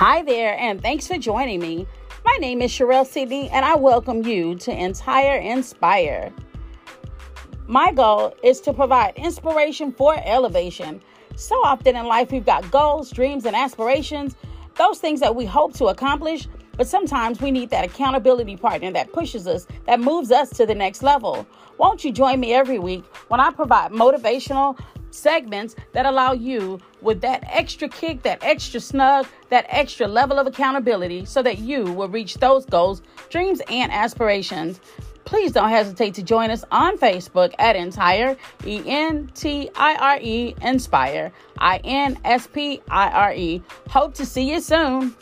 [0.00, 1.86] Hi there, and thanks for joining me.
[2.24, 6.32] My name is Sherelle Sidney, and I welcome you to Entire Inspire.
[7.66, 11.02] My goal is to provide inspiration for elevation.
[11.36, 14.36] So often in life, we've got goals, dreams, and aspirations,
[14.76, 16.48] those things that we hope to accomplish,
[16.78, 20.74] but sometimes we need that accountability partner that pushes us, that moves us to the
[20.74, 21.46] next level.
[21.76, 24.80] Won't you join me every week when I provide motivational
[25.10, 30.46] segments that allow you with that extra kick, that extra snug, that extra level of
[30.46, 34.80] accountability so that you will reach those goals, dreams, and aspirations
[35.30, 40.18] please don't hesitate to join us on Facebook at Entire, E N T I R
[40.20, 43.62] E, Inspire, I N S P I R E.
[43.88, 45.14] Hope to see you soon.